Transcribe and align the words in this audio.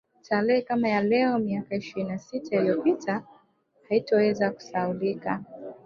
Tarehe 0.21 0.61
kama 0.61 0.87
ya 0.89 1.01
leo 1.03 1.39
miaka 1.39 1.75
ishirini 1.75 2.09
na 2.09 2.17
sita 2.19 2.55
iliyopita 2.55 3.23
haitoweza 3.89 4.51
kusahaulika 4.51 5.43